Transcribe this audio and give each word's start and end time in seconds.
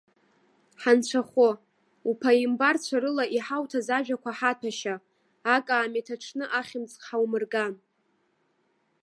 Ҳанцәахәы! 0.81 1.49
Уԥааимбарцәа 2.09 2.97
рыла 3.03 3.25
иҳауҭаз 3.35 3.87
ажәақәа 3.97 4.31
ҳаҭәашьа. 4.37 4.95
Акаамеҭ 5.55 6.07
аҽны 6.15 6.45
ахьымӡӷ 6.59 6.97
ҳаумырган. 7.07 7.73